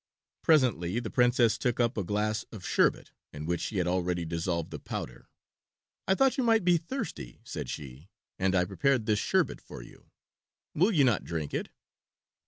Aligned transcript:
Presently 0.41 0.99
the 0.99 1.11
Princess 1.11 1.59
took 1.59 1.79
up 1.79 1.95
a 1.95 2.03
glass 2.03 2.41
of 2.51 2.65
sherbet 2.65 3.11
in 3.31 3.45
which 3.45 3.61
she 3.61 3.77
had 3.77 3.85
already 3.85 4.25
dissolved 4.25 4.71
the 4.71 4.79
powder. 4.79 5.29
"I 6.07 6.15
thought 6.15 6.39
you 6.39 6.43
might 6.43 6.65
be 6.65 6.77
thirsty," 6.77 7.39
said 7.43 7.69
she, 7.69 8.09
"and 8.39 8.55
I 8.55 8.65
prepared 8.65 9.05
this 9.05 9.19
sherbet 9.19 9.61
for 9.61 9.83
you; 9.83 10.07
will 10.73 10.89
you 10.91 11.03
not 11.03 11.23
drink 11.23 11.53
it?" 11.53 11.69